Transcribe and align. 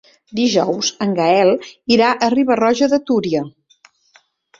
Dijous 0.37 0.87
en 1.05 1.11
Gaël 1.19 1.51
irà 1.97 2.07
a 2.13 2.29
Riba-roja 2.35 2.89
de 2.95 2.99
Túria. 3.11 3.43